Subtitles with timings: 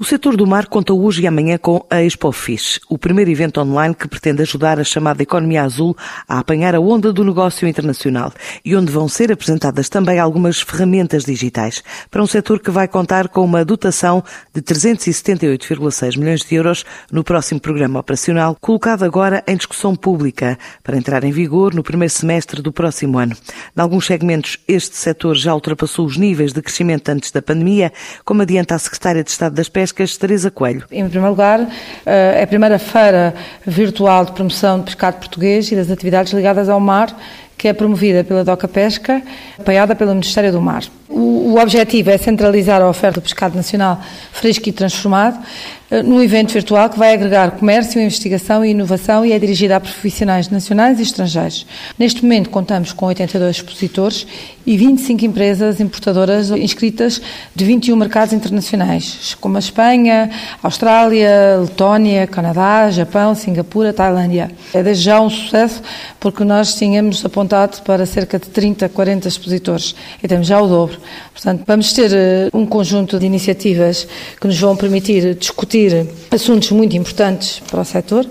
[0.00, 3.60] O setor do mar conta hoje e amanhã com a Expo Fish, o primeiro evento
[3.60, 5.94] online que pretende ajudar a chamada economia azul
[6.26, 8.32] a apanhar a onda do negócio internacional
[8.64, 13.28] e onde vão ser apresentadas também algumas ferramentas digitais para um setor que vai contar
[13.28, 14.24] com uma dotação
[14.54, 16.82] de 378,6 milhões de euros
[17.12, 22.14] no próximo programa operacional, colocado agora em discussão pública para entrar em vigor no primeiro
[22.14, 23.36] semestre do próximo ano.
[23.76, 27.92] Em alguns segmentos, este setor já ultrapassou os níveis de crescimento antes da pandemia,
[28.24, 30.84] como adianta a Secretária de Estado das Pescas Pescas, Teresa Coelho.
[30.90, 31.68] Em primeiro lugar,
[32.06, 33.34] eh, é a primeira feira
[33.66, 37.14] virtual de promoção de pescado português e das atividades ligadas ao mar,
[37.58, 39.22] que é promovida pela DOCA Pesca,
[39.58, 40.84] apoiada pelo Ministério do Mar.
[41.10, 44.00] O, objetivo é centralizar a oferta do pescado nacional
[44.30, 45.44] fresco e transformado
[45.90, 49.80] eh, num evento virtual que vai agregar comércio, investigação e inovação e é dirigido a
[49.80, 51.66] profissionais nacionais e estrangeiros.
[51.98, 54.24] Neste momento contamos com 82 expositores
[54.64, 57.20] e 25 empresas importadoras inscritas
[57.56, 60.30] de 21 mercados internacionais, como a Espanha,
[60.62, 64.48] Austrália, Letónia, Canadá, Japão, Singapura, Tailândia.
[64.72, 65.82] É desde já um sucesso
[66.20, 70.99] porque nós tínhamos apontado para cerca de 30, 40 expositores e temos já o dobro.
[71.32, 74.06] Portanto, vamos ter eh, um conjunto de iniciativas
[74.40, 78.26] que nos vão permitir discutir assuntos muito importantes para o setor,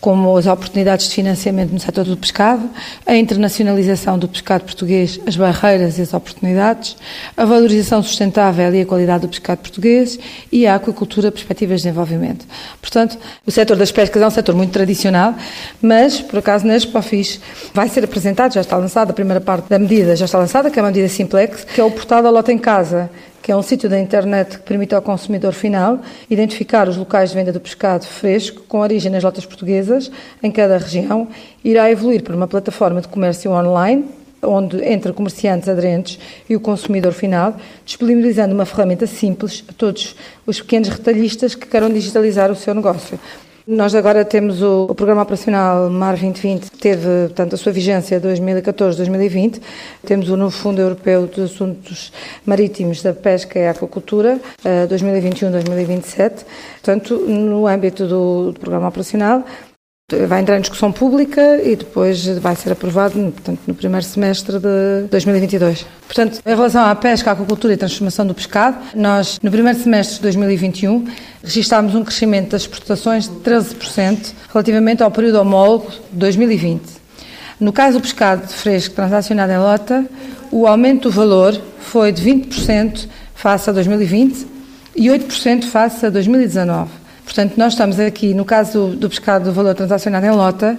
[0.00, 2.68] como as oportunidades de financiamento no setor do pescado,
[3.04, 6.96] a internacionalização do pescado português, as barreiras e as oportunidades,
[7.36, 10.18] a valorização sustentável e a qualidade do pescado português
[10.52, 12.46] e a aquacultura, perspectivas de desenvolvimento.
[12.80, 15.34] Portanto, o setor das pescas é um setor muito tradicional,
[15.82, 17.40] mas, por acaso, na Expofis
[17.74, 20.78] vai ser apresentado, já está lançada a primeira parte da medida, já está lançada, que
[20.78, 23.10] é uma medida simplex, que é o portal da Lota em Casa,
[23.48, 27.36] que é um sítio da internet que permite ao consumidor final identificar os locais de
[27.36, 30.10] venda do pescado fresco com origem nas lotas portuguesas
[30.42, 31.26] em cada região,
[31.64, 34.04] irá evoluir para uma plataforma de comércio online
[34.42, 40.14] onde entre comerciantes aderentes e o consumidor final, disponibilizando uma ferramenta simples a todos
[40.46, 43.18] os pequenos retalhistas que queiram digitalizar o seu negócio.
[43.70, 48.18] Nós agora temos o, o, Programa Operacional MAR 2020, que teve portanto, a sua vigência
[48.18, 49.60] 2014-2020.
[50.06, 52.10] Temos o novo Fundo Europeu dos Assuntos
[52.46, 56.18] Marítimos da Pesca e Aquacultura, 2021-2027.
[56.18, 56.30] Eh,
[56.76, 59.44] portanto, no âmbito do, do Programa Operacional,
[60.26, 65.06] vai entrar em discussão pública e depois vai ser aprovado portanto, no primeiro semestre de
[65.10, 65.84] 2022.
[66.06, 70.22] Portanto, em relação à pesca, aquacultura e transformação do pescado, nós, no primeiro semestre de
[70.22, 71.06] 2021,
[71.44, 76.80] registámos um crescimento das exportações de 13% relativamente ao período homólogo de 2020.
[77.60, 80.06] No caso do pescado fresco transacionado em lota,
[80.50, 84.46] o aumento do valor foi de 20% face a 2020
[84.96, 86.97] e 8% face a 2019.
[87.28, 90.78] Portanto, nós estamos aqui, no caso do, do pescado do valor transacionado em lota,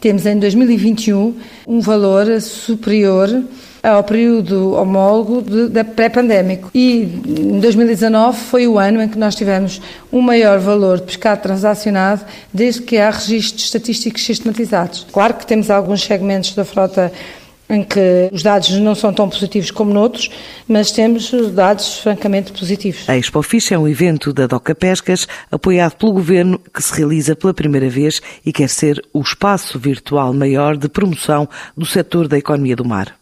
[0.00, 1.36] temos em 2021
[1.68, 3.44] um valor superior
[3.82, 6.70] ao período homólogo da pré-pandémico.
[6.74, 11.42] E em 2019 foi o ano em que nós tivemos um maior valor de pescado
[11.42, 15.06] transacionado desde que há registros estatísticos sistematizados.
[15.12, 17.12] Claro que temos alguns segmentos da frota
[17.70, 20.28] em que os dados não são tão positivos como noutros,
[20.66, 23.08] mas temos dados francamente positivos.
[23.08, 27.36] A Expo Fish é um evento da DOCA Pescas, apoiado pelo Governo, que se realiza
[27.36, 32.36] pela primeira vez e quer ser o espaço virtual maior de promoção do setor da
[32.36, 33.19] economia do mar.